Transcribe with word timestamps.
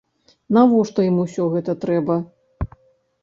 Навошта 0.55 1.03
ім 1.09 1.19
усё 1.25 1.45
гэта 1.55 1.71
трэба? 1.83 2.15